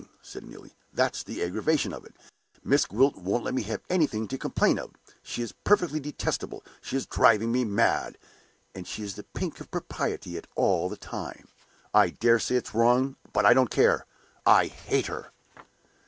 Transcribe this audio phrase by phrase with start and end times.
[0.23, 0.73] said Neelie.
[0.91, 2.15] "That's the aggravation of it.
[2.63, 4.89] Miss Gwilt won't let me have anything to complain of.
[5.21, 8.17] She is perfectly detestable; she is driving me mad;
[8.73, 11.49] and she is the pink of propriety all the time.
[11.93, 14.07] I dare say it's wrong, but I don't care
[14.43, 15.31] I hate her!"